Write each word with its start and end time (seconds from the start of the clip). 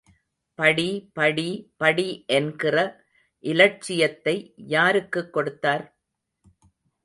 படி, 0.55 1.09
படி, 1.13 1.73
படி 1.77 2.23
என்கிற 2.27 3.05
இலட்சியத்தை 3.39 4.53
யாருக்குக் 4.55 5.33
கொடுத்தார்? 5.33 5.97